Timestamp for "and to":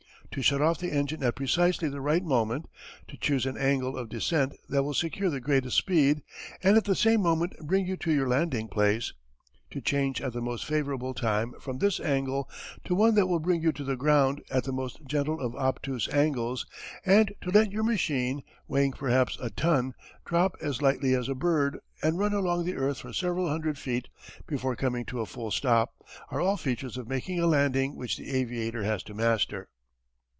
17.05-17.49